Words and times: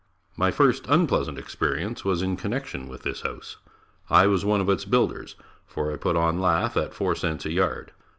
My 0.35 0.49
first 0.49 0.87
unpleasant 0.89 1.37
experience 1.37 2.03
was 2.03 2.23
in 2.23 2.35
connection 2.35 2.89
with 2.89 3.03
this 3.03 3.21
house. 3.21 3.57
I 4.09 4.25
was 4.25 4.43
one 4.43 4.59
of 4.59 4.67
its 4.67 4.83
builders 4.83 5.35
for 5.67 5.93
I 5.93 5.97
put 5.97 6.15
on 6.15 6.41
lath 6.41 6.75
at 6.75 6.95
4 6.95 7.13
cents 7.13 7.45
a 7.45 7.51
yard. 7.51 7.91